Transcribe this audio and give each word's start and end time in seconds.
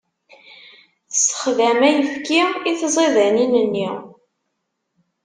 Tessexdam 1.09 1.79
ayefki 1.89 2.41
i 2.69 2.71
tẓidanin-nni. 2.81 3.89